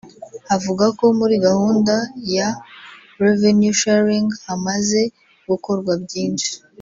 [0.55, 1.93] avuga ko muri gahunda
[2.35, 2.47] ya
[3.23, 5.01] ‘Revenue sharing’ hamaze
[5.49, 6.51] gukorwa byinshi